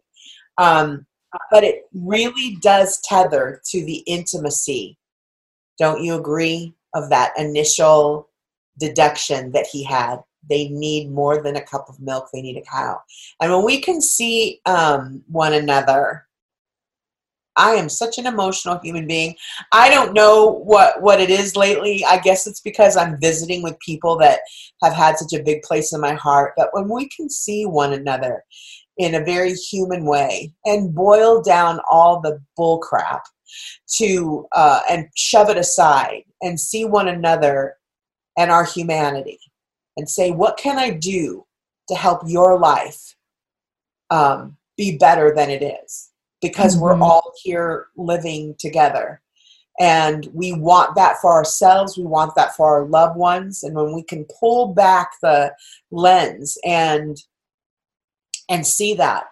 [0.58, 1.06] Um,
[1.50, 4.96] but it really does tether to the intimacy.
[5.78, 6.72] Don't you agree?
[6.94, 8.28] Of that initial
[8.78, 10.18] deduction that he had.
[10.48, 13.00] They need more than a cup of milk, they need a cow.
[13.40, 16.26] And when we can see um, one another,
[17.56, 19.36] I am such an emotional human being.
[19.70, 22.04] I don't know what what it is lately.
[22.04, 24.40] I guess it's because I'm visiting with people that
[24.82, 26.54] have had such a big place in my heart.
[26.56, 28.42] But when we can see one another
[28.98, 33.22] in a very human way and boil down all the bull crap
[33.98, 37.76] to uh, and shove it aside and see one another
[38.36, 39.38] and our humanity
[39.96, 41.46] and say, what can I do
[41.88, 43.16] to help your life
[44.10, 46.10] um, be better than it is?
[46.42, 47.02] Because we're Mhm.
[47.02, 49.22] all here living together.
[49.80, 53.64] And we want that for ourselves, we want that for our loved ones.
[53.64, 55.54] And when we can pull back the
[55.90, 57.16] lens and
[58.50, 59.24] and see that.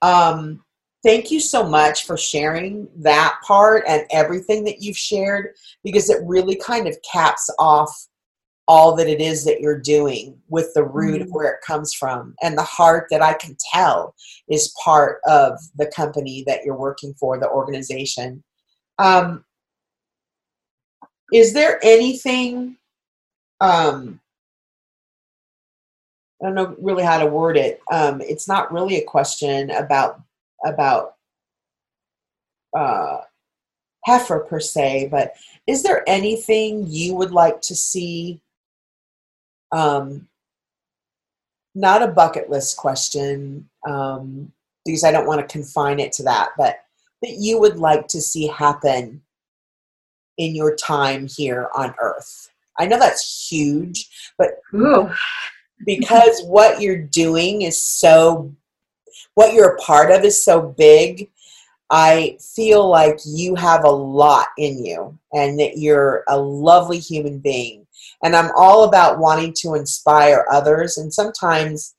[0.00, 0.64] Um,
[1.02, 6.22] thank you so much for sharing that part and everything that you've shared because it
[6.24, 8.06] really kind of caps off
[8.70, 11.32] all that it is that you're doing with the root of Mhm.
[11.32, 14.14] where it comes from and the heart that I can tell
[14.46, 18.44] is part of the company that you're working for, the organization.
[18.98, 19.44] Um,
[21.32, 22.76] is there anything
[23.60, 24.20] um,
[26.40, 27.82] I don't know really how to word it.
[27.92, 30.22] Um, it's not really a question about
[30.64, 31.16] about
[32.74, 33.18] uh,
[34.06, 35.34] heifer per se, but
[35.66, 38.40] is there anything you would like to see?
[39.72, 40.28] Um,
[41.74, 44.52] not a bucket list question um,
[44.84, 46.80] because I don't want to confine it to that, but
[47.22, 49.22] that you would like to see happen
[50.38, 52.50] in your time here on Earth.
[52.78, 55.10] I know that's huge, but Ooh.
[55.84, 58.52] because what you're doing is so
[59.34, 61.30] what you're a part of is so big
[61.90, 67.38] i feel like you have a lot in you and that you're a lovely human
[67.38, 67.86] being
[68.22, 71.94] and i'm all about wanting to inspire others and sometimes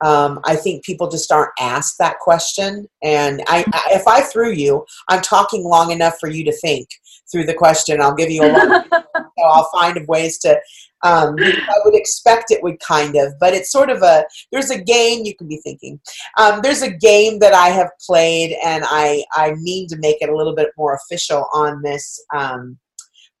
[0.00, 4.52] um, i think people just aren't asked that question and I, I if i threw
[4.52, 6.88] you i'm talking long enough for you to think
[7.30, 8.86] through the question i'll give you a lot
[9.38, 10.60] so I'll find ways to.
[11.04, 14.24] Um, I would expect it would kind of, but it's sort of a.
[14.50, 16.00] There's a game you can be thinking.
[16.38, 20.28] Um, there's a game that I have played, and I I mean to make it
[20.28, 22.78] a little bit more official on this um,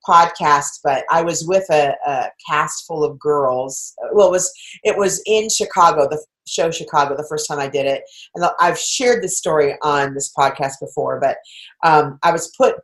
[0.08, 0.80] podcast.
[0.82, 3.94] But I was with a, a cast full of girls.
[4.12, 4.52] Well, it was
[4.84, 8.02] it was in Chicago, the show Chicago, the first time I did it,
[8.34, 11.20] and I've shared this story on this podcast before.
[11.20, 11.36] But
[11.84, 12.76] um, I was put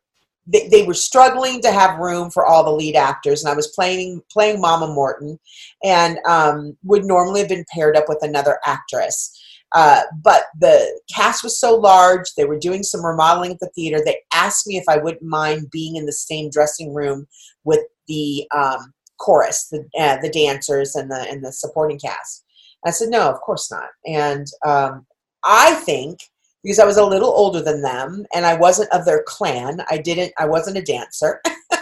[0.47, 3.69] they, they were struggling to have room for all the lead actors and i was
[3.69, 5.39] playing playing mama morton
[5.83, 9.34] and um, would normally have been paired up with another actress
[9.75, 14.01] Uh, but the cast was so large, they were doing some remodeling at the theater.
[14.03, 17.27] They asked me if I wouldn't mind being in the same dressing room
[17.65, 22.45] with the um, chorus, the uh, the dancers, and the and the supporting cast.
[22.87, 23.89] I said no, of course not.
[24.07, 25.07] And um,
[25.45, 26.21] I think
[26.63, 29.99] because I was a little older than them and I wasn't of their clan, I
[29.99, 30.33] didn't.
[30.39, 31.41] I wasn't a dancer.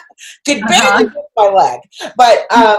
[0.46, 1.22] Could barely uh-huh.
[1.36, 1.80] my leg,
[2.16, 2.78] but um,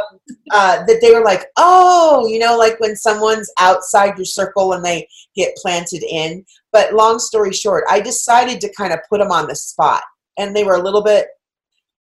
[0.51, 4.83] uh, that they were like, oh, you know, like when someone's outside your circle and
[4.83, 6.45] they get planted in.
[6.71, 10.03] But long story short, I decided to kind of put them on the spot,
[10.37, 11.27] and they were a little bit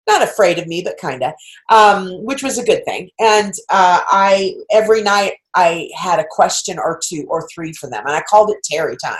[0.10, 1.34] not afraid of me, but kind of,
[1.72, 3.10] um, which was a good thing.
[3.20, 8.05] And uh, I every night I had a question or two or three for them,
[8.05, 9.18] and I called it Terey time.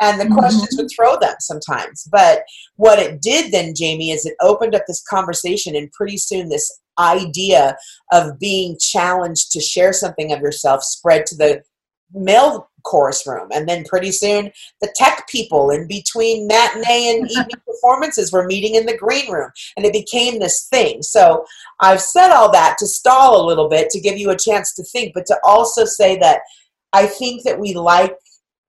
[0.00, 0.34] And the mm-hmm.
[0.34, 2.08] questions would throw them sometimes.
[2.10, 2.42] But
[2.76, 6.80] what it did then, Jaime, is it opened up this conversation, and pretty soon this
[6.98, 7.76] idea
[8.12, 11.62] of being challenged to share something of yourself spread to the
[12.12, 13.48] male chorus room.
[13.52, 18.74] And then pretty soon, the tech people in between matinee and evening performances were meeting
[18.74, 19.50] in the green room.
[19.76, 21.02] And it became this thing.
[21.02, 21.44] So
[21.80, 24.82] I've said all that to stall a little bit to give you a chance to
[24.84, 26.40] think, but to also say that
[26.92, 28.16] I think that we like,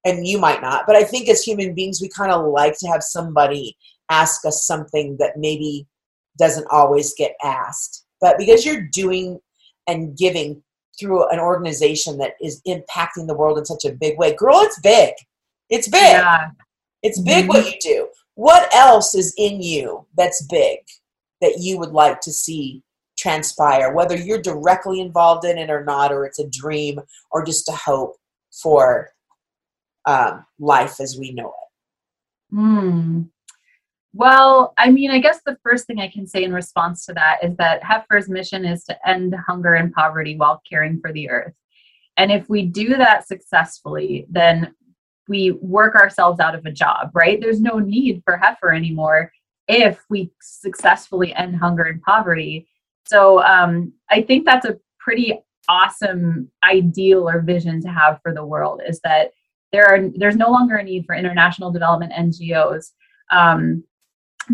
[0.06, 2.88] and you might not, but I think as human beings, we kind of like to
[2.88, 3.78] have somebody
[4.10, 5.88] ask us something that maybe
[6.38, 8.06] doesn't always get asked.
[8.22, 9.40] But because you're doing
[9.88, 10.64] and giving
[11.00, 14.36] through an organization that is impacting the world in such a big way.
[14.36, 15.14] Girl, it's big.
[15.70, 16.02] It's big.
[16.02, 16.50] Yeah.
[17.04, 17.48] It's big mm-hmm.
[17.48, 18.08] what you do.
[18.36, 20.80] What else is in you that's big
[21.42, 22.84] that you would like to see
[23.18, 27.00] transpire, whether you're directly involved in it or not, or it's a dream
[27.32, 28.16] or just a hope
[28.52, 29.10] for
[30.06, 32.56] um, life as we know it?
[32.56, 33.22] Hmm.
[34.14, 37.44] Well, I mean, I guess the first thing I can say in response to that
[37.44, 41.54] is that Heifer's mission is to end hunger and poverty while caring for the earth.
[42.18, 44.74] And if we do that successfully, then
[45.28, 47.40] we work ourselves out of a job, right?
[47.40, 49.32] There's no need for Heifer anymore
[49.68, 52.68] if we successfully end hunger and poverty.
[53.06, 55.40] So um, I think that's a pretty
[55.70, 59.32] awesome ideal or vision to have for the world is that
[59.72, 62.88] there are there's no longer a need for international development NGOs
[63.32, 63.84] um,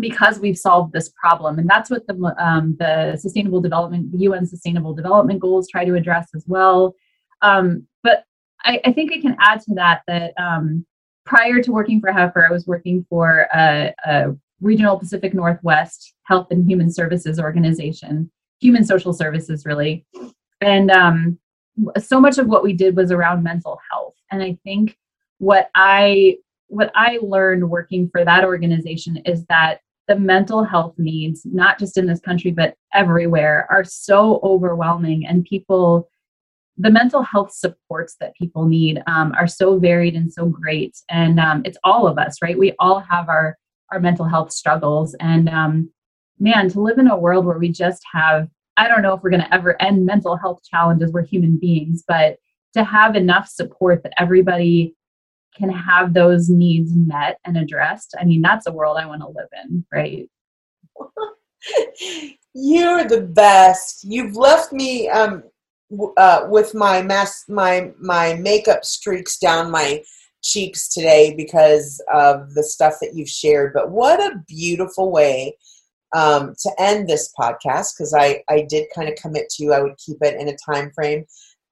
[0.00, 1.58] because we've solved this problem.
[1.58, 5.94] And that's what the um, the sustainable development the un sustainable development goals try to
[5.94, 6.94] address as well.
[7.42, 8.24] Um, but
[8.64, 10.86] I, I, think i can add to that that um,
[11.26, 16.46] prior to working for heifer i was working for a, a, regional pacific northwest health
[16.50, 20.06] and human services organization human social services really.
[20.62, 21.38] And um,
[21.98, 24.14] so much of what we did was around mental health.
[24.30, 24.96] And i think
[25.38, 26.36] what i
[26.68, 31.98] what I learned working for that organization is that the mental health needs, not just
[31.98, 35.26] in this country, but everywhere, are so overwhelming.
[35.26, 36.08] And people,
[36.76, 40.96] the mental health supports that people need um, are so varied and so great.
[41.08, 42.58] And um, it's all of us, right?
[42.58, 43.56] We all have our,
[43.92, 45.14] our mental health struggles.
[45.20, 45.90] And um,
[46.38, 49.30] man, to live in a world where we just have, I don't know if we're
[49.30, 52.36] going to ever end mental health challenges, we're human beings, but
[52.74, 54.94] to have enough support that everybody
[55.56, 59.28] can have those needs met and addressed, I mean, that's a world I want to
[59.28, 60.28] live in, right?
[62.54, 64.04] You're the best.
[64.04, 65.42] You've left me um,
[66.16, 70.02] uh, with my mass, my my makeup streaks down my
[70.42, 73.72] cheeks today because of the stuff that you've shared.
[73.74, 75.56] But what a beautiful way
[76.14, 79.72] um, to end this podcast because I I did kind of commit to you.
[79.72, 81.26] I would keep it in a time frame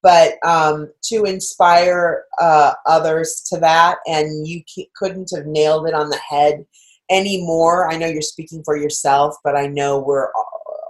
[0.05, 4.63] but um, to inspire uh, others to that, and you
[4.95, 6.67] couldn't have nailed it on the head
[7.11, 7.91] anymore.
[7.91, 10.29] I know you're speaking for yourself, but I know we're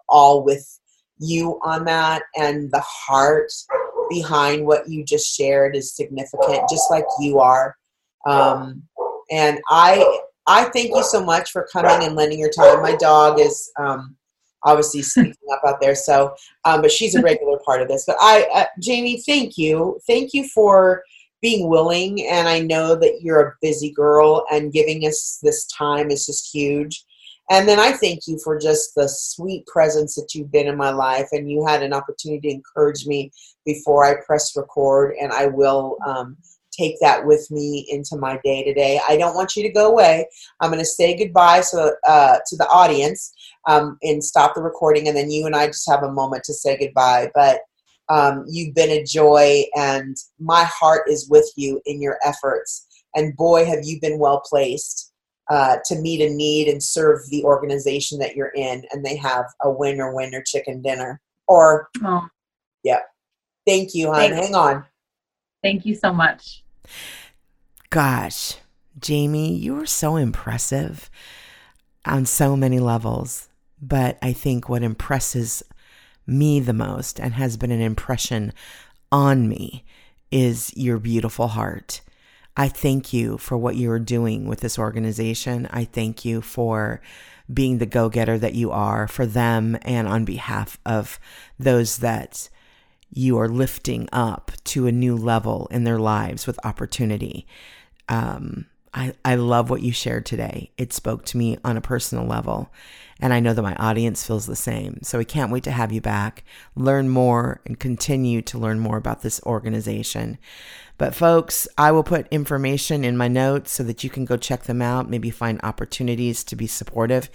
[0.09, 0.81] all with
[1.19, 3.53] you on that, and the heart
[4.11, 7.77] behind what you just shared is significant, just like you are.
[8.27, 8.83] Um,
[9.31, 12.83] and I, I thank you so much for coming and lending your time.
[12.83, 13.71] My dog is.
[13.79, 14.17] Um,
[14.65, 15.95] obviously speaking up out there.
[15.95, 16.35] So,
[16.65, 18.05] um, but she's a regular part of this.
[18.07, 21.03] But I, uh, Jaime, thank you, thank you for
[21.43, 22.27] being willing.
[22.29, 26.55] And I know that you're a busy girl, and giving us this time is just
[26.55, 27.05] huge.
[27.51, 30.91] And then I thank you for just the sweet presence that you've been in my
[30.91, 33.31] life, and you had an opportunity to encourage me
[33.67, 35.99] before I press record, and I will.
[36.07, 36.37] Um,
[36.77, 39.01] take that with me into my day to day.
[39.09, 40.27] I don't want you to go away.
[40.61, 43.33] I'm going to say goodbye so uh, to the audience
[43.68, 46.55] um, and stop the recording, and then you and I just have a moment to
[46.55, 47.31] say goodbye.
[47.35, 47.61] But
[48.09, 52.87] um, you've been a joy, and my heart is with you in your efforts.
[53.14, 55.12] And boy, have you been well placed
[55.51, 58.85] uh, to meet a need and serve the organization that you're in.
[58.93, 61.20] And they have a winner winner chicken dinner.
[61.47, 62.27] Or, oh.
[62.83, 63.01] yeah.
[63.66, 64.33] Thank you, hon.
[64.33, 64.85] Hang on.
[65.62, 66.64] Thank you so much.
[67.91, 68.57] Gosh,
[69.07, 71.11] Jaime, you are so impressive
[72.05, 73.49] on so many levels.
[73.80, 75.62] But I think what impresses
[76.26, 78.53] me the most and has been an impression
[79.12, 79.85] on me
[80.30, 82.01] is your beautiful heart.
[82.57, 85.68] I thank you for what you are doing with this organization.
[85.70, 87.01] I thank you for
[87.53, 91.18] being the go getter that you are for them and on behalf of
[91.59, 92.49] those that
[93.17, 97.47] you are lifting up to a new level in their lives with opportunity.
[98.09, 100.71] Um, I, I love what you shared today.
[100.79, 102.73] It spoke to me on a personal level.
[103.21, 104.99] And I know that my audience feels the same.
[105.03, 106.45] So we can't wait to have you back,
[106.75, 110.39] learn more, and continue to learn more about this organization.
[110.97, 114.65] But, folks, I will put information in my notes so that you can go check
[114.65, 117.31] them out, maybe find opportunities to be supportive.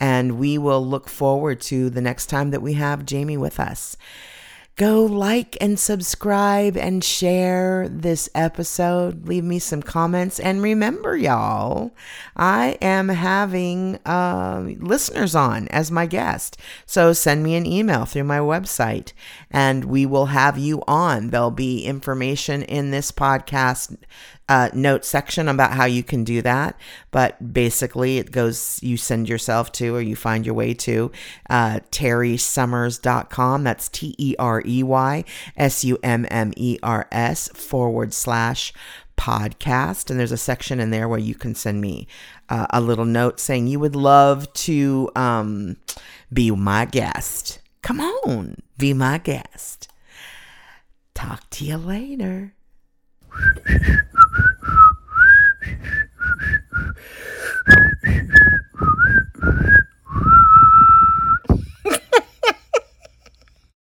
[0.00, 3.96] And we will look forward to the next time that we have Jaime with us
[4.76, 9.28] go like and subscribe and share this episode.
[9.28, 10.40] Leave me some comments.
[10.40, 11.92] And remember, y'all,
[12.36, 16.56] I am having uh, listeners on as my guest.
[16.86, 19.12] So send me an email through my website
[19.50, 21.30] and we will have you on.
[21.30, 23.96] There'll be information in this podcast
[24.48, 26.78] uh, note section about how you can do that.
[27.10, 31.10] But basically, it goes, you send yourself to or you find your way to
[31.48, 33.64] uh, tereysummers.com.
[33.64, 35.24] That's T E R E Y
[35.56, 38.72] S U M M E R S forward slash
[39.16, 40.10] podcast.
[40.10, 42.06] And there's a section in there where you can send me
[42.48, 45.76] uh, a little note saying you would love to um,
[46.32, 47.60] be my guest.
[47.82, 49.88] Come on, be my guest.
[51.14, 52.54] Talk to you later.
[55.64, 57.40] フフ
[58.02, 58.84] フフ
[59.40, 59.83] フフ